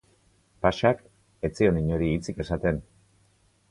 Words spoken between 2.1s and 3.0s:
hitzik esaten.